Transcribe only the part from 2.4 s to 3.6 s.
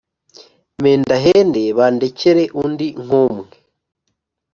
undi nk’umwe